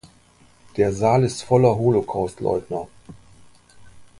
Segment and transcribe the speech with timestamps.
[0.77, 2.87] Der Saal ist voller Holocaustleugner.